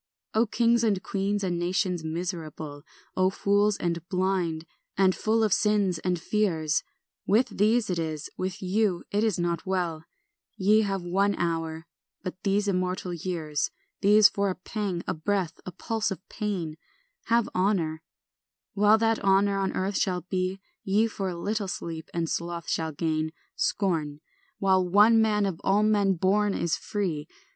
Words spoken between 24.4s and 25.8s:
while one man of